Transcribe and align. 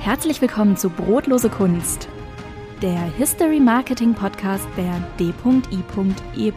Herzlich 0.00 0.40
willkommen 0.40 0.76
zu 0.76 0.88
Brotlose 0.90 1.50
Kunst, 1.50 2.08
der 2.80 2.98
History 3.16 3.60
Marketing 3.60 4.14
Podcast 4.14 4.66
der 4.76 5.00
D.I.E. 5.18 6.52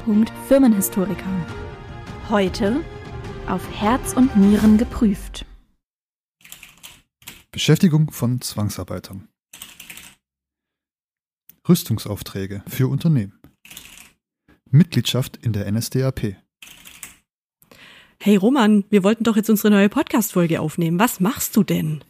Firmenhistoriker. 0.48 1.48
Heute 2.30 2.82
auf 3.48 3.62
Herz 3.74 4.14
und 4.14 4.38
Nieren 4.38 4.78
geprüft. 4.78 5.46
Beschäftigung 7.52 8.12
von 8.12 8.40
Zwangsarbeitern. 8.42 9.28
Rüstungsaufträge 11.68 12.64
für 12.68 12.88
Unternehmen. 12.88 13.42
Mitgliedschaft 14.70 15.38
in 15.38 15.52
der 15.52 15.70
NSDAP. 15.70 16.38
Hey 18.20 18.36
Roman, 18.36 18.86
wir 18.92 19.04
wollten 19.04 19.24
doch 19.24 19.36
jetzt 19.36 19.50
unsere 19.50 19.72
neue 19.72 19.90
Podcast-Folge 19.90 20.62
aufnehmen. 20.62 21.00
Was 21.00 21.20
machst 21.20 21.58
du 21.58 21.64
denn? 21.64 22.04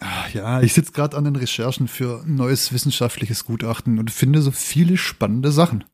Ach 0.00 0.32
ja, 0.32 0.62
ich 0.62 0.72
sitze 0.72 0.92
gerade 0.92 1.16
an 1.16 1.24
den 1.24 1.36
Recherchen 1.36 1.86
für 1.86 2.22
ein 2.24 2.34
neues 2.34 2.72
wissenschaftliches 2.72 3.44
Gutachten 3.44 3.98
und 3.98 4.10
finde 4.10 4.40
so 4.40 4.50
viele 4.50 4.96
spannende 4.96 5.52
Sachen. 5.52 5.84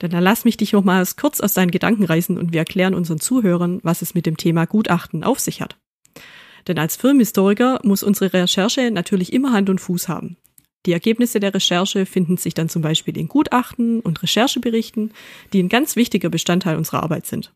Dann 0.00 0.10
lass 0.10 0.44
mich 0.44 0.56
dich 0.56 0.72
noch 0.72 0.84
mal 0.84 1.06
kurz 1.16 1.40
aus 1.40 1.54
deinen 1.54 1.70
Gedanken 1.70 2.04
reißen 2.04 2.36
und 2.36 2.52
wir 2.52 2.58
erklären 2.58 2.94
unseren 2.94 3.20
Zuhörern, 3.20 3.80
was 3.82 4.02
es 4.02 4.14
mit 4.14 4.26
dem 4.26 4.36
Thema 4.36 4.66
Gutachten 4.66 5.24
auf 5.24 5.38
sich 5.38 5.62
hat. 5.62 5.78
Denn 6.66 6.78
als 6.78 6.96
Firmenhistoriker 6.96 7.80
muss 7.84 8.02
unsere 8.02 8.32
Recherche 8.32 8.90
natürlich 8.90 9.32
immer 9.32 9.52
Hand 9.52 9.70
und 9.70 9.80
Fuß 9.80 10.08
haben. 10.08 10.36
Die 10.84 10.92
Ergebnisse 10.92 11.40
der 11.40 11.54
Recherche 11.54 12.04
finden 12.04 12.36
sich 12.36 12.54
dann 12.54 12.68
zum 12.68 12.82
Beispiel 12.82 13.16
in 13.16 13.28
Gutachten 13.28 14.00
und 14.00 14.22
Rechercheberichten, 14.22 15.12
die 15.52 15.62
ein 15.62 15.68
ganz 15.68 15.96
wichtiger 15.96 16.28
Bestandteil 16.28 16.76
unserer 16.76 17.02
Arbeit 17.02 17.26
sind. 17.26 17.52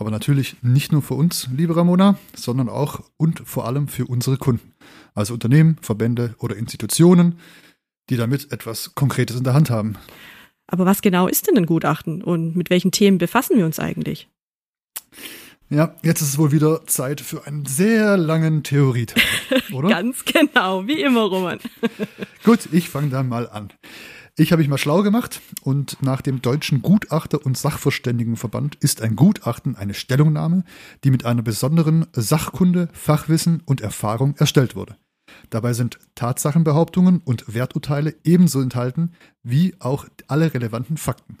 Aber 0.00 0.10
natürlich 0.10 0.56
nicht 0.62 0.92
nur 0.92 1.02
für 1.02 1.12
uns, 1.12 1.50
liebe 1.54 1.76
Ramona, 1.76 2.18
sondern 2.34 2.70
auch 2.70 3.02
und 3.18 3.42
vor 3.44 3.66
allem 3.66 3.86
für 3.86 4.06
unsere 4.06 4.38
Kunden. 4.38 4.72
Also 5.14 5.34
Unternehmen, 5.34 5.76
Verbände 5.82 6.34
oder 6.38 6.56
Institutionen, 6.56 7.38
die 8.08 8.16
damit 8.16 8.50
etwas 8.50 8.94
Konkretes 8.94 9.36
in 9.36 9.44
der 9.44 9.52
Hand 9.52 9.68
haben. 9.68 9.96
Aber 10.68 10.86
was 10.86 11.02
genau 11.02 11.28
ist 11.28 11.48
denn 11.48 11.58
ein 11.58 11.66
Gutachten 11.66 12.22
und 12.22 12.56
mit 12.56 12.70
welchen 12.70 12.92
Themen 12.92 13.18
befassen 13.18 13.58
wir 13.58 13.66
uns 13.66 13.78
eigentlich? 13.78 14.30
Ja, 15.68 15.94
jetzt 16.02 16.22
ist 16.22 16.30
es 16.30 16.38
wohl 16.38 16.50
wieder 16.50 16.86
Zeit 16.86 17.20
für 17.20 17.46
einen 17.46 17.66
sehr 17.66 18.16
langen 18.16 18.62
Theorieteil, 18.62 19.22
oder? 19.74 19.90
Ganz 19.90 20.24
genau, 20.24 20.86
wie 20.86 21.02
immer, 21.02 21.24
Roman. 21.24 21.58
Gut, 22.42 22.60
ich 22.72 22.88
fange 22.88 23.10
dann 23.10 23.28
mal 23.28 23.50
an. 23.50 23.70
Ich 24.40 24.52
habe 24.52 24.62
mich 24.62 24.70
mal 24.70 24.78
schlau 24.78 25.02
gemacht 25.02 25.42
und 25.60 26.02
nach 26.02 26.22
dem 26.22 26.40
Deutschen 26.40 26.80
Gutachter- 26.80 27.44
und 27.44 27.58
Sachverständigenverband 27.58 28.74
ist 28.76 29.02
ein 29.02 29.14
Gutachten 29.14 29.76
eine 29.76 29.92
Stellungnahme, 29.92 30.64
die 31.04 31.10
mit 31.10 31.26
einer 31.26 31.42
besonderen 31.42 32.06
Sachkunde, 32.14 32.88
Fachwissen 32.94 33.62
und 33.66 33.82
Erfahrung 33.82 34.34
erstellt 34.38 34.74
wurde. 34.74 34.96
Dabei 35.50 35.74
sind 35.74 35.98
Tatsachenbehauptungen 36.14 37.20
und 37.22 37.52
Werturteile 37.52 38.14
ebenso 38.24 38.62
enthalten 38.62 39.12
wie 39.42 39.74
auch 39.78 40.06
alle 40.26 40.54
relevanten 40.54 40.96
Fakten. 40.96 41.36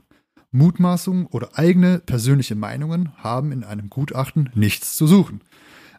Mutmaßungen 0.50 1.24
oder 1.24 1.58
eigene 1.58 2.00
persönliche 2.00 2.54
Meinungen 2.54 3.12
haben 3.16 3.50
in 3.50 3.64
einem 3.64 3.88
Gutachten 3.88 4.50
nichts 4.52 4.98
zu 4.98 5.06
suchen. 5.06 5.40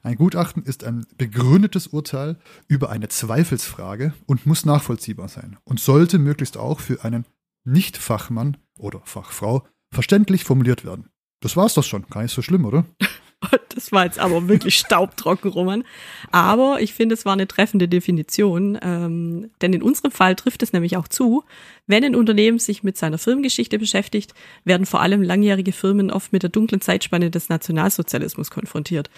Ein 0.04 0.16
Gutachten 0.16 0.64
ist 0.64 0.84
ein 0.84 1.06
begründetes 1.18 1.88
Urteil 1.88 2.38
über 2.68 2.90
eine 2.90 3.08
Zweifelsfrage 3.08 4.14
und 4.26 4.46
muss 4.48 4.66
nachvollziehbar 4.66 5.28
sein 5.28 5.58
und 5.64 5.80
sollte 5.80 6.18
möglichst 6.18 6.58
auch 6.58 6.80
für 6.80 7.04
einen 7.04 7.26
Nicht-Fachmann 7.66 8.58
oder 8.80 9.02
Fachfrau 9.06 9.64
verständlich 9.94 10.44
formuliert 10.44 10.86
werden. 10.86 11.10
Das 11.40 11.56
war's 11.56 11.76
doch 11.76 11.84
schon, 11.84 12.06
gar 12.10 12.24
nicht 12.24 12.34
so 12.34 12.42
schlimm, 12.42 12.66
oder? 12.66 12.86
Das 13.74 13.92
war 13.92 14.06
jetzt 14.06 14.20
aber 14.20 14.48
wirklich 14.48 14.78
staubtrocken, 14.78 15.50
Roman. 15.50 15.84
Aber 16.32 16.80
ich 16.80 16.94
finde, 16.94 17.16
es 17.16 17.26
war 17.26 17.34
eine 17.34 17.48
treffende 17.48 17.88
Definition, 17.88 18.78
ähm, 18.82 19.50
denn 19.62 19.74
in 19.74 19.82
unserem 19.82 20.12
Fall 20.12 20.36
trifft 20.36 20.62
es 20.62 20.74
nämlich 20.74 20.96
auch 20.98 21.08
zu, 21.08 21.44
wenn 21.88 22.04
ein 22.04 22.16
Unternehmen 22.16 22.60
sich 22.60 22.84
mit 22.84 22.98
seiner 22.98 23.18
Firmengeschichte 23.18 23.80
beschäftigt, 23.80 24.36
werden 24.64 24.86
vor 24.86 25.02
allem 25.02 25.24
langjährige 25.24 25.72
Firmen 25.72 26.12
oft 26.12 26.34
mit 26.34 26.44
der 26.44 26.52
dunklen 26.52 26.82
Zeitspanne 26.82 27.32
des 27.32 27.50
Nationalsozialismus 27.50 28.52
konfrontiert. 28.52 29.10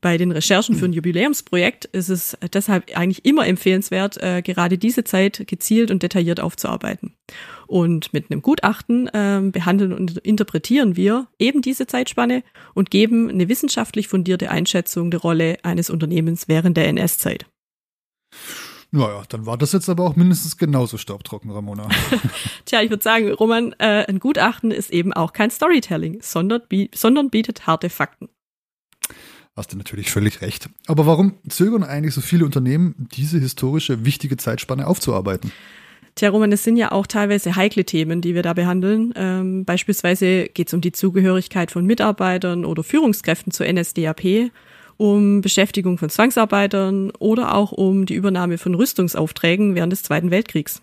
Bei 0.00 0.16
den 0.16 0.30
Recherchen 0.30 0.76
für 0.76 0.84
ein 0.84 0.92
Jubiläumsprojekt 0.92 1.86
ist 1.86 2.08
es 2.08 2.36
deshalb 2.52 2.96
eigentlich 2.96 3.24
immer 3.24 3.46
empfehlenswert, 3.46 4.16
äh, 4.22 4.42
gerade 4.42 4.78
diese 4.78 5.02
Zeit 5.02 5.44
gezielt 5.48 5.90
und 5.90 6.02
detailliert 6.04 6.38
aufzuarbeiten. 6.38 7.14
Und 7.66 8.12
mit 8.12 8.30
einem 8.30 8.40
Gutachten 8.40 9.08
äh, 9.08 9.40
behandeln 9.50 9.92
und 9.92 10.18
interpretieren 10.18 10.96
wir 10.96 11.26
eben 11.38 11.62
diese 11.62 11.86
Zeitspanne 11.86 12.44
und 12.74 12.90
geben 12.90 13.28
eine 13.28 13.48
wissenschaftlich 13.48 14.06
fundierte 14.06 14.50
Einschätzung 14.50 15.10
der 15.10 15.20
Rolle 15.20 15.58
eines 15.64 15.90
Unternehmens 15.90 16.46
während 16.46 16.76
der 16.76 16.86
NS-Zeit. 16.88 17.46
Naja, 18.90 19.22
dann 19.28 19.44
war 19.44 19.58
das 19.58 19.72
jetzt 19.72 19.88
aber 19.90 20.04
auch 20.04 20.16
mindestens 20.16 20.56
genauso 20.56 20.96
staubtrocken, 20.96 21.50
Ramona. 21.50 21.88
Tja, 22.64 22.82
ich 22.82 22.90
würde 22.90 23.02
sagen, 23.02 23.30
Roman, 23.32 23.74
äh, 23.78 24.06
ein 24.08 24.18
Gutachten 24.18 24.70
ist 24.70 24.90
eben 24.90 25.12
auch 25.12 25.32
kein 25.32 25.50
Storytelling, 25.50 26.20
sondern, 26.22 26.62
sondern 26.94 27.30
bietet 27.30 27.66
harte 27.66 27.90
Fakten. 27.90 28.28
Hast 29.58 29.72
du 29.72 29.76
natürlich 29.76 30.12
völlig 30.12 30.40
recht. 30.40 30.68
Aber 30.86 31.04
warum 31.06 31.34
zögern 31.48 31.82
eigentlich 31.82 32.14
so 32.14 32.20
viele 32.20 32.44
Unternehmen, 32.44 32.94
diese 33.16 33.40
historische 33.40 34.04
wichtige 34.04 34.36
Zeitspanne 34.36 34.86
aufzuarbeiten? 34.86 35.50
Tja, 36.14 36.30
Roman, 36.30 36.52
es 36.52 36.62
sind 36.62 36.76
ja 36.76 36.92
auch 36.92 37.08
teilweise 37.08 37.56
heikle 37.56 37.84
Themen, 37.84 38.20
die 38.20 38.36
wir 38.36 38.44
da 38.44 38.52
behandeln. 38.52 39.12
Ähm, 39.16 39.64
beispielsweise 39.64 40.44
geht 40.44 40.68
es 40.68 40.74
um 40.74 40.80
die 40.80 40.92
Zugehörigkeit 40.92 41.72
von 41.72 41.84
Mitarbeitern 41.86 42.64
oder 42.64 42.84
Führungskräften 42.84 43.50
zur 43.50 43.66
NSDAP, 43.66 44.52
um 44.96 45.40
Beschäftigung 45.40 45.98
von 45.98 46.08
Zwangsarbeitern 46.08 47.10
oder 47.18 47.56
auch 47.56 47.72
um 47.72 48.06
die 48.06 48.14
Übernahme 48.14 48.58
von 48.58 48.76
Rüstungsaufträgen 48.76 49.74
während 49.74 49.92
des 49.92 50.04
Zweiten 50.04 50.30
Weltkriegs. 50.30 50.82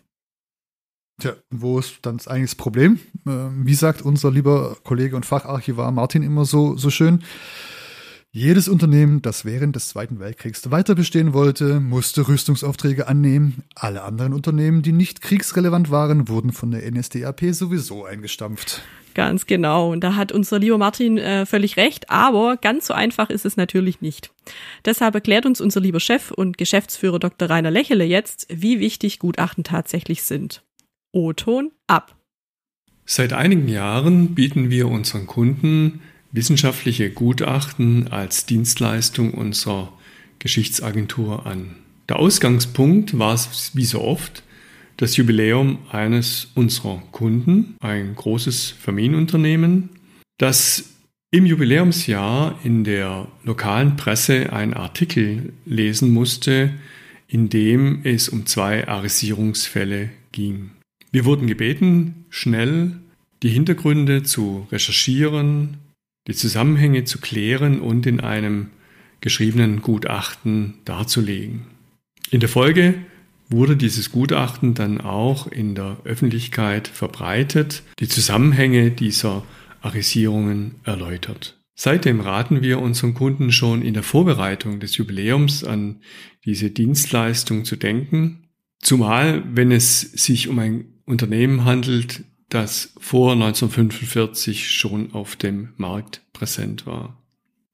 Tja, 1.21 1.33
wo 1.49 1.79
ist 1.79 1.99
dann 2.01 2.19
eigentlich 2.25 2.51
das 2.51 2.55
Problem? 2.55 2.99
Ähm, 3.25 3.65
wie 3.65 3.73
sagt 3.73 4.01
unser 4.01 4.31
lieber 4.31 4.75
Kollege 4.83 5.15
und 5.15 5.25
Facharchivar 5.25 5.93
Martin 5.93 6.23
immer 6.23 6.43
so, 6.43 6.75
so 6.75 6.89
schön? 6.89 7.23
Jedes 8.37 8.67
Unternehmen, 8.67 9.21
das 9.21 9.45
während 9.45 9.77
des 9.77 9.87
Zweiten 9.87 10.19
Weltkriegs 10.19 10.69
weiter 10.69 10.93
bestehen 10.93 11.31
wollte, 11.31 11.79
musste 11.79 12.27
Rüstungsaufträge 12.27 13.07
annehmen. 13.07 13.63
Alle 13.75 14.01
anderen 14.03 14.33
Unternehmen, 14.33 14.81
die 14.81 14.91
nicht 14.91 15.21
kriegsrelevant 15.21 15.89
waren, 15.89 16.27
wurden 16.27 16.51
von 16.51 16.69
der 16.69 16.81
NSDAP 16.91 17.53
sowieso 17.53 18.03
eingestampft. 18.03 18.81
Ganz 19.13 19.45
genau. 19.45 19.89
Und 19.93 20.03
da 20.03 20.17
hat 20.17 20.33
unser 20.33 20.59
lieber 20.59 20.77
Martin 20.77 21.17
äh, 21.17 21.45
völlig 21.45 21.77
recht. 21.77 22.09
Aber 22.09 22.57
ganz 22.57 22.87
so 22.87 22.93
einfach 22.93 23.29
ist 23.29 23.45
es 23.45 23.55
natürlich 23.55 24.01
nicht. 24.01 24.31
Deshalb 24.83 25.15
erklärt 25.15 25.45
uns 25.45 25.61
unser 25.61 25.79
lieber 25.79 26.01
Chef 26.01 26.31
und 26.31 26.57
Geschäftsführer 26.57 27.19
Dr. 27.19 27.49
Rainer 27.49 27.71
Lächele 27.71 28.03
jetzt, 28.03 28.47
wie 28.49 28.81
wichtig 28.81 29.19
Gutachten 29.19 29.63
tatsächlich 29.63 30.23
sind. 30.23 30.61
O-Ton 31.13 31.71
ab. 31.87 32.17
Seit 33.05 33.31
einigen 33.31 33.69
Jahren 33.69 34.35
bieten 34.35 34.69
wir 34.69 34.89
unseren 34.89 35.25
Kunden 35.25 36.01
wissenschaftliche 36.35 37.09
Gutachten 37.09 38.09
als 38.09 38.45
Dienstleistung 38.45 39.33
unserer 39.33 39.93
Geschichtsagentur 40.39 41.45
an. 41.45 41.75
Der 42.09 42.19
Ausgangspunkt 42.19 43.17
war 43.17 43.33
es 43.33 43.71
wie 43.73 43.85
so 43.85 44.01
oft 44.01 44.43
das 44.97 45.17
Jubiläum 45.17 45.79
eines 45.91 46.51
unserer 46.55 47.01
Kunden, 47.11 47.75
ein 47.79 48.15
großes 48.15 48.71
Familienunternehmen, 48.71 49.89
das 50.37 50.91
im 51.31 51.45
Jubiläumsjahr 51.45 52.59
in 52.63 52.83
der 52.83 53.27
lokalen 53.43 53.97
Presse 53.97 54.53
einen 54.53 54.73
Artikel 54.73 55.53
lesen 55.65 56.11
musste, 56.13 56.71
in 57.27 57.49
dem 57.49 58.01
es 58.03 58.29
um 58.29 58.45
zwei 58.45 58.87
Arisierungsfälle 58.87 60.11
ging. 60.31 60.71
Wir 61.11 61.25
wurden 61.25 61.47
gebeten, 61.47 62.25
schnell 62.29 62.91
die 63.43 63.49
Hintergründe 63.49 64.23
zu 64.23 64.67
recherchieren, 64.71 65.77
die 66.27 66.33
Zusammenhänge 66.33 67.03
zu 67.03 67.19
klären 67.19 67.79
und 67.79 68.05
in 68.05 68.19
einem 68.19 68.71
geschriebenen 69.21 69.81
Gutachten 69.81 70.75
darzulegen. 70.85 71.67
In 72.31 72.39
der 72.39 72.49
Folge 72.49 72.95
wurde 73.49 73.77
dieses 73.77 74.11
Gutachten 74.11 74.73
dann 74.73 75.01
auch 75.01 75.47
in 75.47 75.75
der 75.75 75.97
Öffentlichkeit 76.03 76.87
verbreitet, 76.87 77.83
die 77.99 78.07
Zusammenhänge 78.07 78.91
dieser 78.91 79.43
Arisierungen 79.81 80.75
erläutert. 80.83 81.59
Seitdem 81.75 82.21
raten 82.21 82.61
wir 82.61 82.79
unseren 82.79 83.13
Kunden 83.13 83.51
schon 83.51 83.81
in 83.81 83.93
der 83.93 84.03
Vorbereitung 84.03 84.79
des 84.79 84.97
Jubiläums 84.97 85.63
an 85.63 86.01
diese 86.45 86.71
Dienstleistung 86.71 87.65
zu 87.65 87.75
denken, 87.75 88.47
zumal 88.79 89.43
wenn 89.53 89.71
es 89.71 90.01
sich 90.01 90.47
um 90.47 90.57
ein 90.59 90.85
Unternehmen 91.05 91.65
handelt, 91.65 92.23
das 92.49 92.93
vor 92.99 93.33
1945 93.33 94.69
schon 94.69 95.13
auf 95.13 95.35
dem 95.35 95.73
Markt 95.77 96.21
präsent 96.33 96.85
war. 96.85 97.21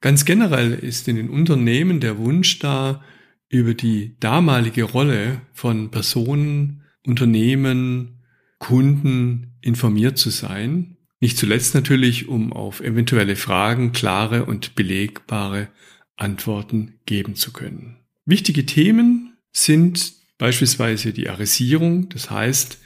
Ganz 0.01 0.25
generell 0.25 0.73
ist 0.73 1.07
in 1.07 1.15
den 1.15 1.29
Unternehmen 1.29 1.99
der 1.99 2.17
Wunsch 2.17 2.59
da, 2.59 3.03
über 3.49 3.73
die 3.73 4.15
damalige 4.19 4.83
Rolle 4.83 5.41
von 5.53 5.91
Personen, 5.91 6.83
Unternehmen, 7.05 8.21
Kunden 8.59 9.53
informiert 9.61 10.17
zu 10.17 10.29
sein. 10.29 10.95
Nicht 11.19 11.37
zuletzt 11.37 11.75
natürlich, 11.75 12.29
um 12.29 12.53
auf 12.53 12.79
eventuelle 12.79 13.35
Fragen 13.35 13.91
klare 13.91 14.45
und 14.45 14.75
belegbare 14.75 15.67
Antworten 16.15 16.99
geben 17.05 17.35
zu 17.35 17.51
können. 17.51 17.97
Wichtige 18.25 18.65
Themen 18.65 19.37
sind 19.51 20.13
beispielsweise 20.37 21.11
die 21.11 21.29
Arisierung, 21.29 22.09
das 22.09 22.31
heißt 22.31 22.79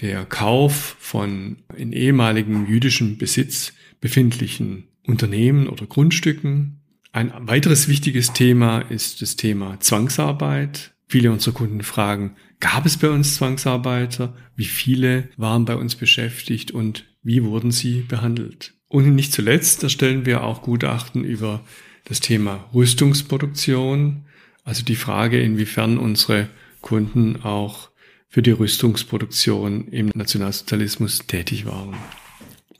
der 0.00 0.24
Kauf 0.24 0.96
von 0.98 1.58
in 1.76 1.92
ehemaligen 1.92 2.66
jüdischen 2.66 3.18
Besitz 3.18 3.72
befindlichen 4.00 4.88
Unternehmen 5.06 5.68
oder 5.68 5.86
Grundstücken. 5.86 6.80
Ein 7.12 7.32
weiteres 7.40 7.88
wichtiges 7.88 8.32
Thema 8.32 8.80
ist 8.80 9.22
das 9.22 9.36
Thema 9.36 9.78
Zwangsarbeit. 9.80 10.94
Viele 11.06 11.30
unserer 11.30 11.54
Kunden 11.54 11.82
fragen, 11.82 12.34
gab 12.60 12.86
es 12.86 12.96
bei 12.96 13.08
uns 13.08 13.36
Zwangsarbeiter? 13.36 14.34
Wie 14.56 14.64
viele 14.64 15.28
waren 15.36 15.64
bei 15.64 15.76
uns 15.76 15.94
beschäftigt 15.94 16.70
und 16.70 17.04
wie 17.22 17.44
wurden 17.44 17.70
sie 17.70 18.00
behandelt? 18.00 18.74
Und 18.88 19.14
nicht 19.14 19.32
zuletzt 19.32 19.82
erstellen 19.82 20.26
wir 20.26 20.44
auch 20.44 20.62
Gutachten 20.62 21.24
über 21.24 21.64
das 22.04 22.20
Thema 22.20 22.68
Rüstungsproduktion, 22.74 24.24
also 24.64 24.82
die 24.84 24.96
Frage, 24.96 25.40
inwiefern 25.40 25.98
unsere 25.98 26.48
Kunden 26.80 27.42
auch 27.42 27.90
für 28.34 28.42
die 28.42 28.50
Rüstungsproduktion 28.50 29.86
im 29.92 30.10
Nationalsozialismus 30.12 31.20
tätig 31.28 31.66
waren. 31.66 31.94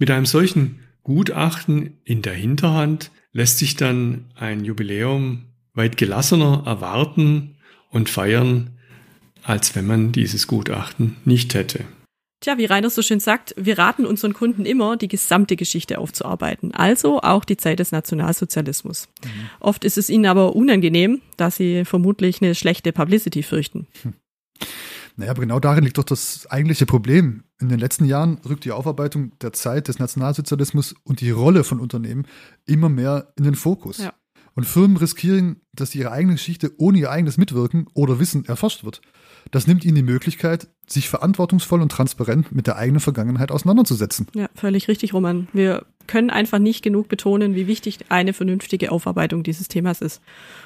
Mit 0.00 0.10
einem 0.10 0.26
solchen 0.26 0.80
Gutachten 1.04 2.00
in 2.02 2.22
der 2.22 2.32
Hinterhand 2.32 3.12
lässt 3.30 3.58
sich 3.58 3.76
dann 3.76 4.32
ein 4.34 4.64
Jubiläum 4.64 5.44
weit 5.72 5.96
gelassener 5.96 6.64
erwarten 6.66 7.54
und 7.90 8.10
feiern, 8.10 8.80
als 9.44 9.76
wenn 9.76 9.86
man 9.86 10.10
dieses 10.10 10.48
Gutachten 10.48 11.18
nicht 11.24 11.54
hätte. 11.54 11.84
Tja, 12.40 12.58
wie 12.58 12.64
Rainer 12.64 12.90
so 12.90 13.02
schön 13.02 13.20
sagt, 13.20 13.54
wir 13.56 13.78
raten 13.78 14.06
unseren 14.06 14.32
Kunden 14.32 14.66
immer, 14.66 14.96
die 14.96 15.06
gesamte 15.06 15.54
Geschichte 15.54 15.98
aufzuarbeiten, 15.98 16.74
also 16.74 17.20
auch 17.20 17.44
die 17.44 17.56
Zeit 17.56 17.78
des 17.78 17.92
Nationalsozialismus. 17.92 19.06
Mhm. 19.22 19.28
Oft 19.60 19.84
ist 19.84 19.98
es 19.98 20.10
ihnen 20.10 20.26
aber 20.26 20.56
unangenehm, 20.56 21.20
da 21.36 21.52
sie 21.52 21.84
vermutlich 21.84 22.42
eine 22.42 22.56
schlechte 22.56 22.90
Publicity 22.90 23.44
fürchten. 23.44 23.86
Hm. 24.02 24.14
Naja, 25.16 25.30
aber 25.30 25.42
genau 25.42 25.60
darin 25.60 25.84
liegt 25.84 25.98
doch 25.98 26.04
das 26.04 26.46
eigentliche 26.50 26.86
Problem. 26.86 27.44
In 27.60 27.68
den 27.68 27.78
letzten 27.78 28.04
Jahren 28.04 28.38
rückt 28.48 28.64
die 28.64 28.72
Aufarbeitung 28.72 29.38
der 29.38 29.52
Zeit 29.52 29.88
des 29.88 29.98
Nationalsozialismus 29.98 30.94
und 31.04 31.20
die 31.20 31.30
Rolle 31.30 31.62
von 31.62 31.78
Unternehmen 31.78 32.26
immer 32.66 32.88
mehr 32.88 33.32
in 33.36 33.44
den 33.44 33.54
Fokus. 33.54 33.98
Ja. 33.98 34.12
Und 34.54 34.64
Firmen 34.64 34.96
riskieren, 34.96 35.62
dass 35.72 35.94
ihre 35.94 36.12
eigene 36.12 36.34
Geschichte 36.34 36.72
ohne 36.78 36.98
ihr 36.98 37.10
eigenes 37.10 37.38
Mitwirken 37.38 37.86
oder 37.94 38.20
Wissen 38.20 38.44
erforscht 38.44 38.84
wird. 38.84 39.00
Das 39.50 39.66
nimmt 39.66 39.84
ihnen 39.84 39.96
die 39.96 40.02
Möglichkeit, 40.02 40.68
sich 40.86 41.08
verantwortungsvoll 41.08 41.82
und 41.82 41.90
transparent 41.90 42.52
mit 42.52 42.66
der 42.66 42.76
eigenen 42.76 43.00
Vergangenheit 43.00 43.50
auseinanderzusetzen. 43.50 44.26
Ja, 44.34 44.48
völlig 44.54 44.88
richtig, 44.88 45.12
Roman. 45.12 45.48
Wir 45.52 45.86
können 46.06 46.30
einfach 46.30 46.58
nicht 46.58 46.82
genug 46.82 47.08
betonen, 47.08 47.54
wie 47.54 47.66
wichtig 47.66 47.98
eine 48.10 48.32
vernünftige 48.32 48.92
Aufarbeitung 48.92 49.42
dieses 49.42 49.68
Themas 49.68 50.00
ist. 50.00 50.20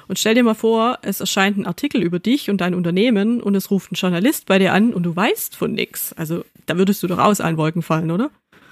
Und 0.07 0.19
stell 0.19 0.35
dir 0.35 0.43
mal 0.43 0.53
vor, 0.53 0.99
es 1.01 1.19
erscheint 1.19 1.57
ein 1.57 1.65
Artikel 1.65 2.03
über 2.03 2.19
dich 2.19 2.49
und 2.49 2.61
dein 2.61 2.75
Unternehmen 2.75 3.41
und 3.41 3.55
es 3.55 3.71
ruft 3.71 3.91
ein 3.91 3.95
Journalist 3.95 4.45
bei 4.45 4.59
dir 4.59 4.73
an 4.73 4.93
und 4.93 5.03
du 5.03 5.15
weißt 5.15 5.55
von 5.55 5.71
nichts. 5.71 6.13
Also 6.13 6.43
da 6.65 6.77
würdest 6.77 7.01
du 7.03 7.07
doch 7.07 7.19
aus 7.19 7.41
allen 7.41 7.57
Wolken 7.57 7.81
fallen, 7.81 8.11
oder? 8.11 8.29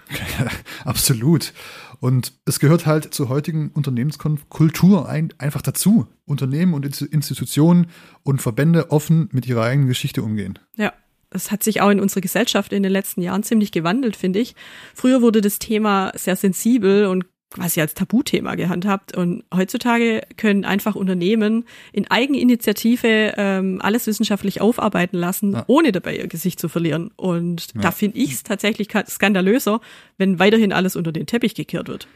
Absolut. 0.86 1.54
Und 2.00 2.34
es 2.46 2.60
gehört 2.60 2.86
halt 2.86 3.14
zur 3.14 3.30
heutigen 3.30 3.70
Unternehmenskultur 3.70 5.10
ein, 5.10 5.34
einfach 5.38 5.62
dazu. 5.62 6.08
Unternehmen 6.26 6.74
und 6.74 6.86
Institutionen 7.02 7.88
und 8.24 8.42
Verbände 8.42 8.92
offen 8.92 9.30
mit 9.32 9.48
ihrer 9.48 9.64
eigenen 9.64 9.88
Geschichte 9.88 10.22
umgehen. 10.22 10.60
Ja, 10.76 10.94
das 11.30 11.52
hat 11.52 11.64
sich 11.64 11.82
auch 11.82 11.90
in 11.90 12.00
unserer 12.00 12.22
Gesellschaft 12.22 12.72
in 12.72 12.84
den 12.84 12.92
letzten 12.92 13.22
Jahren 13.22 13.44
ziemlich 13.44 13.72
gewandelt, 13.72 14.16
finde 14.16 14.40
ich. 14.40 14.56
Früher 14.94 15.22
wurde 15.22 15.42
das 15.42 15.60
Thema 15.60 16.12
sehr 16.16 16.36
sensibel 16.36 17.06
und 17.06 17.26
quasi 17.50 17.82
als 17.82 17.94
Tabuthema 17.94 18.56
gehandhabt. 18.56 19.16
Und 19.16 19.44
heutzutage 19.54 20.22
können 20.38 20.66
einfach 20.66 20.96
Unternehmen 20.96 21.66
in 21.94 22.10
Eigeninitiative 22.10 23.34
ähm, 23.38 23.80
alles 23.82 24.08
wissenschaftlich 24.08 24.62
aufarbeiten 24.62 25.18
lassen, 25.18 25.54
ja. 25.54 25.64
ohne 25.68 25.92
dabei 25.92 26.18
ihr 26.18 26.28
Gesicht 26.28 26.60
zu 26.60 26.70
verlieren. 26.70 27.12
Und 27.16 27.74
ja. 27.76 27.82
da 27.82 27.92
finde 27.92 28.18
ich 28.18 28.34
es 28.34 28.44
tatsächlich 28.44 28.90
skandalöser, 29.08 29.82
wenn 30.18 30.40
weiterhin 30.40 30.74
alles 30.74 30.96
unter 30.96 31.12
den 31.12 31.26
Teppich 31.26 31.56
gekehrt 31.56 31.88
wird. 31.88 32.08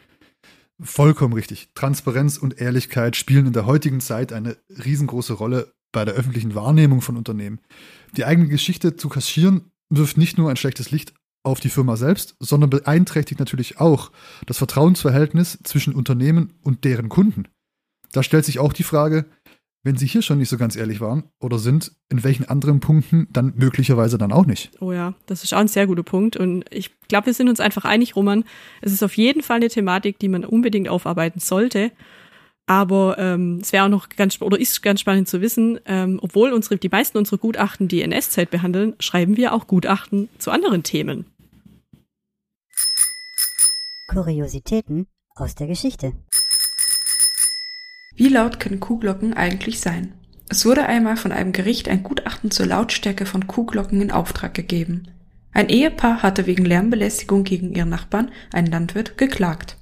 Vollkommen 0.81 1.33
richtig. 1.33 1.69
Transparenz 1.75 2.37
und 2.37 2.59
Ehrlichkeit 2.59 3.15
spielen 3.15 3.47
in 3.47 3.53
der 3.53 3.67
heutigen 3.67 4.01
Zeit 4.01 4.33
eine 4.33 4.57
riesengroße 4.83 5.33
Rolle 5.33 5.71
bei 5.91 6.05
der 6.05 6.15
öffentlichen 6.15 6.55
Wahrnehmung 6.55 7.01
von 7.01 7.17
Unternehmen. 7.17 7.59
Die 8.17 8.25
eigene 8.25 8.47
Geschichte 8.47 8.95
zu 8.95 9.07
kaschieren 9.07 9.71
wirft 9.89 10.17
nicht 10.17 10.37
nur 10.37 10.49
ein 10.49 10.55
schlechtes 10.55 10.91
Licht 10.91 11.13
auf 11.43 11.59
die 11.59 11.69
Firma 11.69 11.95
selbst, 11.95 12.35
sondern 12.39 12.69
beeinträchtigt 12.69 13.39
natürlich 13.39 13.79
auch 13.79 14.11
das 14.45 14.57
Vertrauensverhältnis 14.57 15.59
zwischen 15.63 15.93
Unternehmen 15.93 16.53
und 16.61 16.83
deren 16.83 17.09
Kunden. 17.09 17.47
Da 18.11 18.23
stellt 18.23 18.45
sich 18.45 18.59
auch 18.59 18.73
die 18.73 18.83
Frage, 18.83 19.25
wenn 19.83 19.97
sie 19.97 20.05
hier 20.05 20.21
schon 20.21 20.37
nicht 20.37 20.49
so 20.49 20.57
ganz 20.57 20.75
ehrlich 20.75 21.01
waren 21.01 21.23
oder 21.39 21.57
sind, 21.57 21.91
in 22.09 22.23
welchen 22.23 22.47
anderen 22.47 22.79
Punkten 22.79 23.27
dann 23.31 23.53
möglicherweise 23.55 24.17
dann 24.17 24.31
auch 24.31 24.45
nicht. 24.45 24.71
Oh 24.79 24.91
ja, 24.91 25.15
das 25.25 25.43
ist 25.43 25.53
auch 25.53 25.59
ein 25.59 25.67
sehr 25.67 25.87
guter 25.87 26.03
Punkt. 26.03 26.37
Und 26.37 26.65
ich 26.69 26.91
glaube, 27.07 27.27
wir 27.27 27.33
sind 27.33 27.49
uns 27.49 27.59
einfach 27.59 27.85
einig, 27.85 28.15
Roman. 28.15 28.43
Es 28.81 28.91
ist 28.91 29.01
auf 29.01 29.17
jeden 29.17 29.41
Fall 29.41 29.57
eine 29.57 29.69
Thematik, 29.69 30.19
die 30.19 30.29
man 30.29 30.45
unbedingt 30.45 30.87
aufarbeiten 30.87 31.39
sollte. 31.39 31.91
Aber 32.67 33.17
ähm, 33.17 33.59
es 33.61 33.73
wäre 33.73 33.85
auch 33.85 33.89
noch 33.89 34.09
ganz 34.09 34.39
oder 34.39 34.59
ist 34.59 34.81
ganz 34.83 35.01
spannend 35.01 35.27
zu 35.27 35.41
wissen, 35.41 35.79
ähm, 35.85 36.19
obwohl 36.21 36.53
unsere 36.53 36.77
die 36.77 36.89
meisten 36.89 37.17
unserer 37.17 37.39
Gutachten 37.39 37.87
die 37.87 38.01
NS-Zeit 38.03 38.51
behandeln, 38.51 38.93
schreiben 38.99 39.35
wir 39.35 39.53
auch 39.53 39.67
Gutachten 39.67 40.29
zu 40.37 40.51
anderen 40.51 40.83
Themen. 40.83 41.25
Kuriositäten 44.11 45.07
aus 45.35 45.55
der 45.55 45.67
Geschichte. 45.67 46.11
Wie 48.13 48.27
laut 48.27 48.59
können 48.59 48.81
Kuhglocken 48.81 49.33
eigentlich 49.33 49.79
sein? 49.79 50.11
Es 50.49 50.65
wurde 50.65 50.85
einmal 50.85 51.15
von 51.15 51.31
einem 51.31 51.53
Gericht 51.53 51.87
ein 51.87 52.03
Gutachten 52.03 52.51
zur 52.51 52.65
Lautstärke 52.65 53.25
von 53.25 53.47
Kuhglocken 53.47 54.01
in 54.01 54.11
Auftrag 54.11 54.53
gegeben. 54.53 55.07
Ein 55.53 55.69
Ehepaar 55.69 56.23
hatte 56.23 56.45
wegen 56.45 56.65
Lärmbelästigung 56.65 57.45
gegen 57.45 57.73
ihren 57.73 57.87
Nachbarn, 57.87 58.31
einen 58.51 58.67
Landwirt, 58.67 59.17
geklagt. 59.17 59.77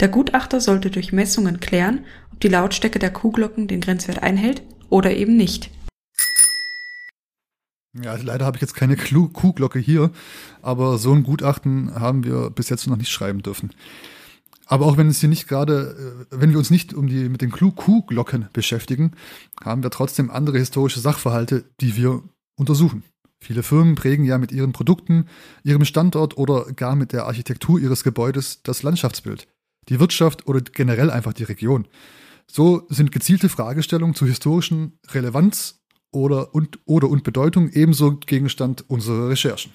Der 0.00 0.08
Gutachter 0.08 0.62
sollte 0.62 0.90
durch 0.90 1.12
Messungen 1.12 1.60
klären, 1.60 2.06
ob 2.32 2.40
die 2.40 2.48
Lautstärke 2.48 2.98
der 2.98 3.12
Kuhglocken 3.12 3.68
den 3.68 3.82
Grenzwert 3.82 4.22
einhält 4.22 4.62
oder 4.88 5.14
eben 5.14 5.36
nicht. 5.36 5.70
Ja, 8.02 8.10
also 8.10 8.24
leider 8.24 8.44
habe 8.44 8.56
ich 8.56 8.60
jetzt 8.60 8.74
keine 8.74 8.96
Kuhglocke 8.96 9.78
hier, 9.78 10.10
aber 10.62 10.98
so 10.98 11.12
ein 11.12 11.22
Gutachten 11.22 11.94
haben 11.94 12.24
wir 12.24 12.50
bis 12.50 12.68
jetzt 12.68 12.86
noch 12.88 12.96
nicht 12.96 13.10
schreiben 13.10 13.42
dürfen. 13.42 13.70
Aber 14.66 14.86
auch 14.86 14.96
wenn 14.96 15.08
es 15.08 15.20
hier 15.20 15.28
nicht 15.28 15.46
gerade, 15.46 16.26
äh, 16.30 16.40
wenn 16.40 16.50
wir 16.50 16.58
uns 16.58 16.70
nicht 16.70 16.94
um 16.94 17.06
die 17.06 17.28
mit 17.28 17.42
den 17.42 17.50
Kuhglocken 17.50 18.48
beschäftigen, 18.52 19.12
haben 19.62 19.82
wir 19.82 19.90
trotzdem 19.90 20.30
andere 20.30 20.58
historische 20.58 21.00
Sachverhalte, 21.00 21.64
die 21.80 21.96
wir 21.96 22.22
untersuchen. 22.56 23.04
Viele 23.40 23.62
Firmen 23.62 23.94
prägen 23.94 24.24
ja 24.24 24.38
mit 24.38 24.52
ihren 24.52 24.72
Produkten, 24.72 25.26
ihrem 25.64 25.84
Standort 25.84 26.38
oder 26.38 26.64
gar 26.72 26.96
mit 26.96 27.12
der 27.12 27.26
Architektur 27.26 27.78
ihres 27.78 28.02
Gebäudes 28.02 28.62
das 28.62 28.82
Landschaftsbild, 28.82 29.46
die 29.90 30.00
Wirtschaft 30.00 30.48
oder 30.48 30.62
generell 30.62 31.10
einfach 31.10 31.34
die 31.34 31.44
Region. 31.44 31.86
So 32.46 32.86
sind 32.88 33.12
gezielte 33.12 33.50
Fragestellungen 33.50 34.14
zu 34.14 34.26
historischen 34.26 34.98
Relevanz 35.12 35.83
oder 36.14 36.54
und, 36.54 36.78
oder 36.86 37.08
und 37.08 37.24
Bedeutung 37.24 37.70
ebenso 37.70 38.16
Gegenstand 38.16 38.84
unserer 38.88 39.28
Recherchen. 39.28 39.72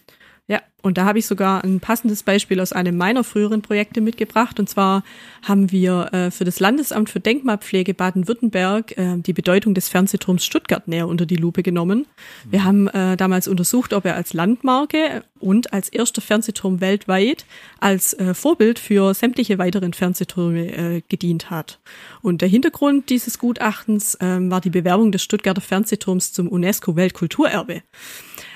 Und 0.81 0.97
da 0.97 1.05
habe 1.05 1.19
ich 1.19 1.25
sogar 1.25 1.63
ein 1.63 1.79
passendes 1.79 2.23
Beispiel 2.23 2.59
aus 2.59 2.71
einem 2.71 2.97
meiner 2.97 3.23
früheren 3.23 3.61
Projekte 3.61 4.01
mitgebracht. 4.01 4.59
Und 4.59 4.69
zwar 4.69 5.03
haben 5.43 5.71
wir 5.71 6.13
äh, 6.13 6.31
für 6.31 6.45
das 6.45 6.59
Landesamt 6.59 7.09
für 7.09 7.19
Denkmalpflege 7.19 7.93
Baden-Württemberg 7.93 8.97
äh, 8.97 9.17
die 9.17 9.33
Bedeutung 9.33 9.73
des 9.73 9.89
Fernsehturms 9.89 10.45
Stuttgart 10.45 10.87
näher 10.87 11.07
unter 11.07 11.25
die 11.25 11.35
Lupe 11.35 11.63
genommen. 11.63 12.05
Wir 12.49 12.63
haben 12.63 12.87
äh, 12.87 13.17
damals 13.17 13.47
untersucht, 13.47 13.93
ob 13.93 14.05
er 14.05 14.15
als 14.15 14.33
Landmarke 14.33 15.23
und 15.39 15.73
als 15.73 15.89
erster 15.89 16.21
Fernsehturm 16.21 16.81
weltweit 16.81 17.45
als 17.79 18.13
äh, 18.13 18.33
Vorbild 18.33 18.79
für 18.79 19.13
sämtliche 19.13 19.57
weiteren 19.57 19.93
Fernsehtürme 19.93 20.71
äh, 20.71 21.01
gedient 21.07 21.49
hat. 21.49 21.79
Und 22.21 22.41
der 22.41 22.49
Hintergrund 22.49 23.09
dieses 23.09 23.39
Gutachtens 23.39 24.15
äh, 24.15 24.37
war 24.49 24.61
die 24.61 24.69
Bewerbung 24.69 25.11
des 25.11 25.23
Stuttgarter 25.23 25.61
Fernsehturms 25.61 26.33
zum 26.33 26.47
UNESCO-Weltkulturerbe. 26.47 27.81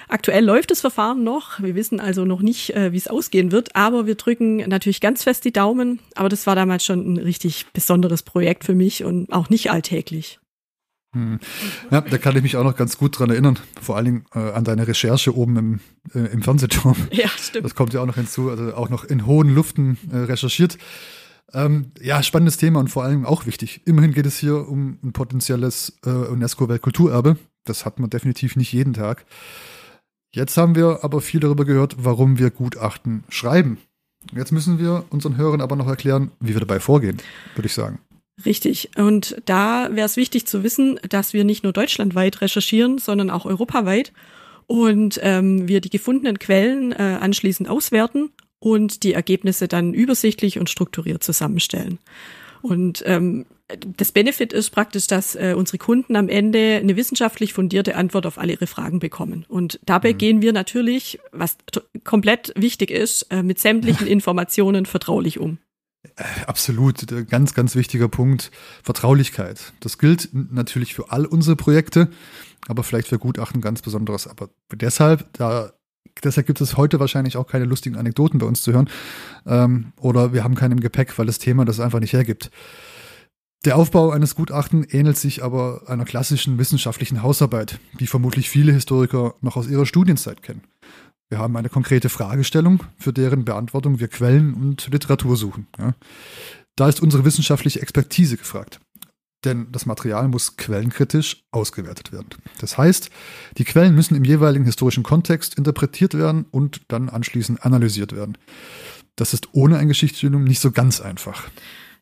Aktuell 0.08 0.44
läuft 0.44 0.72
das 0.72 0.82
Verfahren 0.82 1.24
noch. 1.24 1.62
Wir 1.62 1.76
wissen 1.76 2.00
also 2.00 2.26
noch 2.26 2.42
nicht, 2.42 2.76
äh, 2.76 2.92
wie 2.92 2.98
es 2.98 3.08
ausgehen 3.08 3.52
wird, 3.52 3.76
aber 3.76 4.06
wir 4.06 4.16
drücken 4.16 4.58
natürlich 4.58 5.02
ganz 5.02 5.24
fest 5.24 5.46
die 5.46 5.54
Daumen. 5.54 6.00
Aber 6.16 6.30
das 6.30 6.48
war 6.48 6.56
damals 6.56 6.86
schon 6.86 7.14
ein 7.14 7.18
richtig 7.18 7.68
besonderes 7.74 8.24
Projekt 8.24 8.64
für 8.64 8.76
mich 8.76 9.04
und 9.04 9.32
auch 9.32 9.50
nicht 9.50 9.72
alltäglich. 9.72 10.40
Hm. 11.14 11.40
Ja, 11.92 12.02
da 12.02 12.18
kann 12.18 12.36
ich 12.36 12.42
mich 12.42 12.58
auch 12.58 12.64
noch 12.64 12.76
ganz 12.76 12.98
gut 12.98 13.18
dran 13.20 13.30
erinnern. 13.30 13.60
Vor 13.80 13.96
allen 13.96 14.06
Dingen 14.06 14.26
äh, 14.34 14.40
an 14.40 14.64
deine 14.64 14.88
Recherche 14.88 15.36
oben 15.36 15.58
im, 15.58 15.80
äh, 16.14 16.32
im 16.32 16.42
Fernsehturm. 16.42 16.96
Ja, 17.12 17.28
stimmt. 17.28 17.66
Das 17.66 17.76
kommt 17.76 17.94
ja 17.94 18.02
auch 18.02 18.06
noch 18.06 18.16
hinzu. 18.16 18.50
Also 18.50 18.74
auch 18.74 18.90
noch 18.90 19.04
in 19.04 19.26
hohen 19.28 19.54
Luften 19.54 19.98
äh, 20.12 20.18
recherchiert. 20.18 20.78
Ähm, 21.54 21.92
ja, 22.02 22.24
spannendes 22.24 22.58
Thema 22.58 22.80
und 22.80 22.88
vor 22.88 23.04
allem 23.04 23.26
auch 23.26 23.46
wichtig. 23.46 23.82
Immerhin 23.86 24.12
geht 24.12 24.26
es 24.26 24.38
hier 24.38 24.68
um 24.68 24.98
ein 25.04 25.14
potenzielles 25.14 26.00
äh, 26.04 26.10
UNESCO-Weltkulturerbe. 26.10 27.38
Das 27.64 27.86
hat 27.86 28.00
man 28.00 28.10
definitiv 28.10 28.56
nicht 28.56 28.74
jeden 28.74 28.94
Tag. 28.94 29.26
Jetzt 30.36 30.58
haben 30.58 30.76
wir 30.76 31.00
aber 31.04 31.22
viel 31.22 31.40
darüber 31.40 31.64
gehört, 31.64 31.96
warum 32.00 32.40
wir 32.40 32.50
Gutachten 32.50 33.24
schreiben. 33.30 33.78
Jetzt 34.36 34.52
müssen 34.52 34.80
wir 34.80 35.06
unseren 35.10 35.38
Hörern 35.38 35.62
aber 35.62 35.76
noch 35.76 35.88
erklären, 35.88 36.32
wie 36.40 36.54
wir 36.54 36.60
dabei 36.60 36.80
vorgehen, 36.80 37.18
würde 37.56 37.68
ich 37.68 37.74
sagen. 37.74 38.00
Richtig. 38.46 38.90
Und 38.98 39.36
da 39.46 39.90
wäre 39.92 40.08
es 40.08 40.18
wichtig 40.18 40.48
zu 40.48 40.64
wissen, 40.64 41.00
dass 41.08 41.34
wir 41.34 41.44
nicht 41.44 41.64
nur 41.64 41.72
deutschlandweit 41.72 42.42
recherchieren, 42.42 42.98
sondern 42.98 43.30
auch 43.30 43.46
europaweit 43.46 44.12
und 44.66 45.20
ähm, 45.22 45.68
wir 45.68 45.82
die 45.82 45.92
gefundenen 45.92 46.40
Quellen 46.40 46.94
äh, 46.94 47.18
anschließend 47.22 47.70
auswerten 47.70 48.32
und 48.60 49.04
die 49.04 49.14
Ergebnisse 49.14 49.68
dann 49.68 49.94
übersichtlich 49.94 50.58
und 50.58 50.70
strukturiert 50.70 51.22
zusammenstellen. 51.22 52.00
Und 52.62 53.04
ähm, 53.06 53.46
das 53.68 54.12
Benefit 54.12 54.54
ist 54.54 54.72
praktisch, 54.72 55.08
dass 55.08 55.36
äh, 55.36 55.54
unsere 55.56 55.78
Kunden 55.78 56.16
am 56.16 56.30
Ende 56.30 56.80
eine 56.82 56.96
wissenschaftlich 56.96 57.54
fundierte 57.54 57.96
Antwort 57.96 58.26
auf 58.26 58.38
alle 58.38 58.54
ihre 58.54 58.68
Fragen 58.68 59.00
bekommen. 59.00 59.46
Und 59.48 59.80
dabei 59.86 60.14
mhm. 60.14 60.18
gehen 60.18 60.42
wir 60.42 60.54
natürlich, 60.54 61.20
was 61.32 61.58
komplett 62.04 62.54
wichtig 62.56 62.92
ist, 62.92 63.24
äh, 63.30 63.42
mit 63.42 63.60
sämtlichen 63.60 64.08
Informationen 64.14 64.86
vertraulich 64.86 65.40
um. 65.40 65.60
Äh, 66.18 66.24
absolut, 66.46 67.06
ganz, 67.30 67.54
ganz 67.54 67.76
wichtiger 67.76 68.10
Punkt. 68.10 68.52
Vertraulichkeit. 68.84 69.74
Das 69.80 69.98
gilt 69.98 70.30
natürlich 70.34 70.94
für 70.94 71.12
all 71.12 71.26
unsere 71.26 71.56
Projekte, 71.56 72.10
aber 72.68 72.84
vielleicht 72.84 73.08
für 73.08 73.20
Gutachten 73.20 73.62
ganz 73.62 73.82
besonderes. 73.82 74.28
Aber 74.28 74.50
deshalb, 74.74 75.32
da, 75.34 75.72
deshalb 76.22 76.48
gibt 76.48 76.60
es 76.60 76.76
heute 76.76 77.00
wahrscheinlich 77.00 77.38
auch 77.38 77.48
keine 77.48 77.66
lustigen 77.66 77.96
Anekdoten 77.96 78.40
bei 78.40 78.46
uns 78.46 78.62
zu 78.62 78.74
hören. 78.74 78.90
Ähm, 79.46 79.94
oder 79.96 80.34
wir 80.34 80.44
haben 80.44 80.56
keinen 80.56 80.74
im 80.74 80.82
Gepäck, 80.82 81.18
weil 81.18 81.26
das 81.26 81.40
Thema 81.40 81.64
das 81.64 81.80
einfach 81.80 82.02
nicht 82.02 82.14
hergibt. 82.14 82.52
Der 83.66 83.78
Aufbau 83.78 84.12
eines 84.12 84.36
Gutachten 84.36 84.84
ähnelt 84.84 85.18
sich 85.18 85.42
aber 85.42 85.84
einer 85.88 86.04
klassischen 86.04 86.58
wissenschaftlichen 86.58 87.24
Hausarbeit, 87.24 87.80
die 88.00 88.08
vermutlich 88.08 88.50
viele 88.50 88.74
Historiker 88.74 89.36
noch 89.40 89.56
aus 89.56 89.70
ihrer 89.70 89.86
Studienzeit 89.86 90.44
kennen. 90.44 90.64
Wir 91.30 91.40
haben 91.40 91.56
eine 91.56 91.70
konkrete 91.70 92.10
Fragestellung, 92.10 92.84
für 92.98 93.14
deren 93.14 93.46
Beantwortung 93.46 94.00
wir 94.00 94.10
Quellen 94.10 94.54
und 94.54 94.90
Literatur 94.92 95.38
suchen. 95.38 95.68
Ja. 95.80 95.96
Da 96.76 96.90
ist 96.90 97.02
unsere 97.02 97.24
wissenschaftliche 97.24 97.82
Expertise 97.82 98.36
gefragt. 98.36 98.82
Denn 99.46 99.68
das 99.72 99.86
Material 99.86 100.28
muss 100.28 100.58
quellenkritisch 100.58 101.44
ausgewertet 101.52 102.12
werden. 102.12 102.30
Das 102.60 102.78
heißt, 102.78 103.10
die 103.58 103.66
Quellen 103.66 103.96
müssen 103.96 104.16
im 104.16 104.26
jeweiligen 104.26 104.66
historischen 104.66 105.04
Kontext 105.04 105.58
interpretiert 105.58 106.14
werden 106.14 106.46
und 106.52 106.82
dann 106.90 107.10
anschließend 107.10 107.66
analysiert 107.66 108.14
werden. 108.14 108.38
Das 109.16 109.34
ist 109.34 109.50
ohne 109.54 109.78
ein 109.78 109.88
Geschichtsstudium 109.88 110.44
nicht 110.44 110.60
so 110.60 110.72
ganz 110.72 111.00
einfach. 111.00 111.44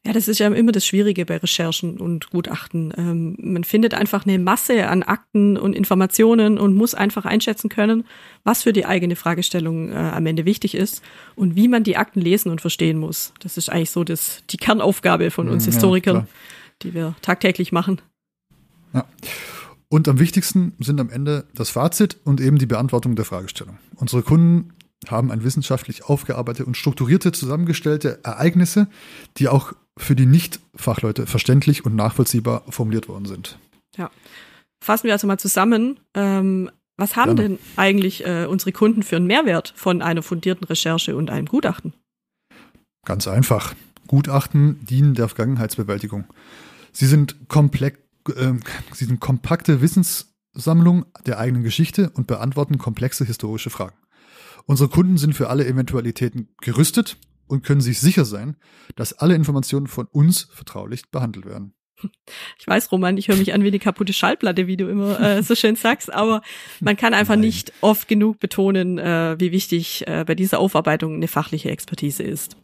Ja, 0.03 0.13
das 0.13 0.27
ist 0.27 0.39
ja 0.39 0.47
immer 0.47 0.71
das 0.71 0.85
Schwierige 0.85 1.27
bei 1.27 1.37
Recherchen 1.37 1.97
und 1.97 2.31
Gutachten. 2.31 2.91
Ähm, 2.97 3.35
man 3.37 3.63
findet 3.63 3.93
einfach 3.93 4.25
eine 4.25 4.39
Masse 4.39 4.87
an 4.87 5.03
Akten 5.03 5.57
und 5.57 5.75
Informationen 5.75 6.57
und 6.57 6.73
muss 6.73 6.95
einfach 6.95 7.25
einschätzen 7.25 7.69
können, 7.69 8.05
was 8.43 8.63
für 8.63 8.73
die 8.73 8.87
eigene 8.87 9.15
Fragestellung 9.15 9.91
äh, 9.91 9.95
am 9.95 10.25
Ende 10.25 10.45
wichtig 10.45 10.73
ist 10.73 11.03
und 11.35 11.55
wie 11.55 11.67
man 11.67 11.83
die 11.83 11.97
Akten 11.97 12.19
lesen 12.19 12.49
und 12.49 12.61
verstehen 12.61 12.97
muss. 12.97 13.31
Das 13.41 13.57
ist 13.57 13.69
eigentlich 13.69 13.91
so 13.91 14.03
das, 14.03 14.41
die 14.49 14.57
Kernaufgabe 14.57 15.29
von 15.29 15.47
uns 15.49 15.65
ja, 15.67 15.71
Historikern, 15.71 16.15
klar. 16.15 16.27
die 16.81 16.93
wir 16.95 17.15
tagtäglich 17.21 17.71
machen. 17.71 18.01
Ja. 18.93 19.05
Und 19.87 20.07
am 20.07 20.19
wichtigsten 20.19 20.73
sind 20.79 20.99
am 20.99 21.11
Ende 21.11 21.45
das 21.53 21.69
Fazit 21.69 22.17
und 22.23 22.41
eben 22.41 22.57
die 22.57 22.65
Beantwortung 22.65 23.15
der 23.15 23.25
Fragestellung. 23.25 23.77
Unsere 23.97 24.23
Kunden 24.23 24.73
haben 25.09 25.31
ein 25.31 25.43
wissenschaftlich 25.43 26.05
aufgearbeitete 26.05 26.65
und 26.65 26.77
strukturierte 26.77 27.31
zusammengestellte 27.31 28.19
Ereignisse, 28.23 28.87
die 29.37 29.47
auch 29.47 29.73
für 29.97 30.15
die 30.15 30.25
Nicht-Fachleute 30.25 31.27
verständlich 31.27 31.85
und 31.85 31.95
nachvollziehbar 31.95 32.63
formuliert 32.69 33.07
worden 33.07 33.25
sind. 33.25 33.57
Ja. 33.97 34.09
Fassen 34.83 35.05
wir 35.05 35.13
also 35.13 35.27
mal 35.27 35.39
zusammen. 35.39 35.99
Ähm, 36.15 36.71
was 36.97 37.15
haben 37.15 37.35
Gerne. 37.35 37.57
denn 37.57 37.59
eigentlich 37.77 38.25
äh, 38.25 38.45
unsere 38.45 38.71
Kunden 38.71 39.03
für 39.03 39.15
einen 39.15 39.27
Mehrwert 39.27 39.73
von 39.75 40.01
einer 40.01 40.23
fundierten 40.23 40.65
Recherche 40.65 41.15
und 41.15 41.29
einem 41.29 41.47
Gutachten? 41.47 41.93
Ganz 43.05 43.27
einfach. 43.27 43.73
Gutachten 44.07 44.85
dienen 44.85 45.13
der 45.13 45.27
Vergangenheitsbewältigung. 45.27 46.25
Sie 46.91 47.05
sind, 47.07 47.47
komplex, 47.47 47.97
äh, 48.35 48.53
sie 48.93 49.05
sind 49.05 49.19
kompakte 49.19 49.81
Wissenssammlung 49.81 51.05
der 51.25 51.39
eigenen 51.39 51.63
Geschichte 51.63 52.11
und 52.11 52.27
beantworten 52.27 52.77
komplexe 52.77 53.25
historische 53.25 53.69
Fragen. 53.69 53.95
Unsere 54.65 54.89
Kunden 54.89 55.17
sind 55.17 55.33
für 55.33 55.49
alle 55.49 55.65
Eventualitäten 55.65 56.49
gerüstet 56.61 57.17
und 57.47 57.63
können 57.63 57.81
sich 57.81 57.99
sicher 57.99 58.25
sein, 58.25 58.55
dass 58.95 59.13
alle 59.13 59.35
Informationen 59.35 59.87
von 59.87 60.07
uns 60.07 60.47
vertraulich 60.53 61.09
behandelt 61.11 61.45
werden. 61.45 61.73
Ich 62.57 62.67
weiß, 62.67 62.91
Roman, 62.91 63.17
ich 63.17 63.27
höre 63.27 63.35
mich 63.35 63.53
an 63.53 63.63
wie 63.63 63.71
die 63.71 63.79
kaputte 63.79 64.13
Schallplatte, 64.13 64.65
wie 64.65 64.77
du 64.77 64.87
immer 64.87 65.19
äh, 65.19 65.43
so 65.43 65.53
schön 65.53 65.75
sagst, 65.75 66.11
aber 66.11 66.41
man 66.79 66.97
kann 66.97 67.13
einfach 67.13 67.35
Nein. 67.35 67.41
nicht 67.41 67.73
oft 67.81 68.07
genug 68.07 68.39
betonen, 68.39 68.97
äh, 68.97 69.35
wie 69.39 69.51
wichtig 69.51 70.07
äh, 70.07 70.23
bei 70.25 70.33
dieser 70.33 70.59
Aufarbeitung 70.59 71.15
eine 71.15 71.27
fachliche 71.27 71.69
Expertise 71.69 72.23
ist. 72.23 72.57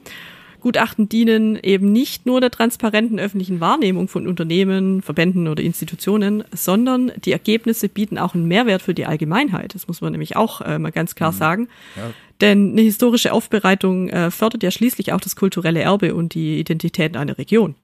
Gutachten 0.67 1.07
dienen 1.07 1.57
eben 1.63 1.93
nicht 1.93 2.25
nur 2.25 2.41
der 2.41 2.51
transparenten 2.51 3.21
öffentlichen 3.21 3.61
Wahrnehmung 3.61 4.09
von 4.09 4.27
Unternehmen, 4.27 5.01
Verbänden 5.01 5.47
oder 5.47 5.63
Institutionen, 5.63 6.43
sondern 6.51 7.13
die 7.23 7.31
Ergebnisse 7.31 7.87
bieten 7.87 8.17
auch 8.17 8.35
einen 8.35 8.49
Mehrwert 8.49 8.81
für 8.81 8.93
die 8.93 9.05
Allgemeinheit. 9.05 9.75
Das 9.75 9.87
muss 9.87 10.01
man 10.01 10.11
nämlich 10.11 10.35
auch 10.35 10.59
äh, 10.59 10.77
mal 10.77 10.91
ganz 10.91 11.15
klar 11.15 11.31
mhm. 11.31 11.37
sagen. 11.37 11.69
Ja. 11.95 12.11
Denn 12.41 12.71
eine 12.71 12.81
historische 12.81 13.31
Aufbereitung 13.31 14.09
äh, 14.09 14.29
fördert 14.29 14.61
ja 14.61 14.69
schließlich 14.69 15.13
auch 15.13 15.21
das 15.21 15.37
kulturelle 15.37 15.79
Erbe 15.79 16.13
und 16.13 16.33
die 16.33 16.59
Identität 16.59 17.15
einer 17.15 17.37
Region. 17.37 17.75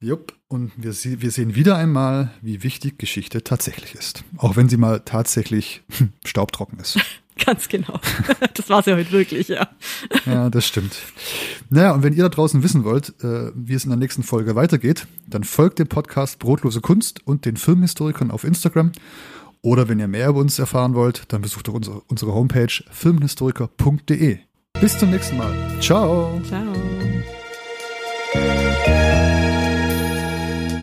Jupp, 0.00 0.36
und 0.48 0.72
wir, 0.76 0.92
wir, 0.92 1.30
sehen 1.30 1.54
wieder 1.54 1.76
einmal, 1.76 2.32
wie 2.42 2.64
wichtig 2.64 2.98
Geschichte 2.98 3.44
tatsächlich 3.44 3.94
ist. 3.94 4.24
Auch 4.38 4.56
wenn 4.56 4.68
sie 4.68 4.76
mal 4.76 5.02
tatsächlich 5.04 5.82
staubtrocken 6.24 6.80
ist. 6.80 6.98
Ganz 7.44 7.68
genau. 7.68 8.00
Das 8.54 8.68
war 8.68 8.80
es 8.80 8.86
ja 8.86 8.96
heute 8.96 9.12
wirklich, 9.12 9.48
ja. 9.48 9.68
Ja, 10.26 10.50
das 10.50 10.66
stimmt. 10.66 10.96
Naja, 11.70 11.92
und 11.92 12.02
wenn 12.02 12.12
ihr 12.12 12.24
da 12.24 12.28
draußen 12.28 12.62
wissen 12.62 12.84
wollt, 12.84 13.14
äh, 13.22 13.52
wie 13.54 13.74
es 13.74 13.84
in 13.84 13.90
der 13.90 13.98
nächsten 13.98 14.22
Folge 14.22 14.56
weitergeht, 14.56 15.06
dann 15.26 15.44
folgt 15.44 15.78
dem 15.78 15.86
Podcast 15.86 16.38
Brotlose 16.40 16.80
Kunst 16.80 17.26
und 17.26 17.44
den 17.44 17.56
Filmhistorikern 17.56 18.30
auf 18.30 18.44
Instagram. 18.44 18.92
Oder 19.62 19.88
wenn 19.88 20.00
ihr 20.00 20.08
mehr 20.08 20.28
über 20.28 20.40
uns 20.40 20.58
erfahren 20.58 20.94
wollt, 20.94 21.24
dann 21.28 21.42
besucht 21.42 21.68
doch 21.68 21.74
unsere, 21.74 22.00
unsere 22.08 22.32
Homepage 22.34 22.82
filmhistoriker.de. 22.90 24.38
Bis 24.80 24.98
zum 24.98 25.10
nächsten 25.10 25.36
Mal. 25.36 25.54
Ciao. 25.80 26.40
Ciao. 26.46 26.97